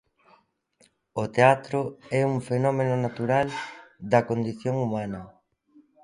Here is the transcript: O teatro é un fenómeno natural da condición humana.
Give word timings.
O 1.23 1.25
teatro 1.35 1.79
é 2.19 2.21
un 2.33 2.37
fenómeno 2.49 2.95
natural 3.05 3.47
da 4.11 4.19
condición 4.29 4.75
humana. 4.85 5.21